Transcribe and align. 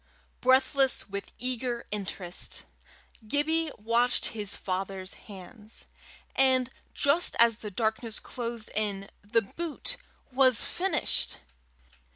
Breathless 0.41 1.07
with 1.07 1.31
eager 1.37 1.85
interest, 1.91 2.63
Gibbie 3.27 3.69
watched 3.77 4.25
his 4.29 4.55
father's 4.55 5.13
hands, 5.29 5.85
and 6.35 6.71
just 6.95 7.35
as 7.37 7.57
the 7.57 7.69
darkness 7.69 8.19
closed 8.19 8.71
in, 8.73 9.09
the 9.21 9.43
boot 9.43 9.97
was 10.31 10.65
finished. 10.65 11.37